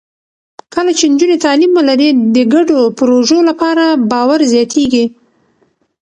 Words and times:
کله 0.73 0.91
چې 0.97 1.05
نجونې 1.11 1.37
تعلیم 1.45 1.71
ولري، 1.75 2.09
د 2.35 2.37
ګډو 2.53 2.79
پروژو 2.97 3.39
لپاره 3.49 3.85
باور 4.11 4.39
زیاتېږي. 4.53 5.05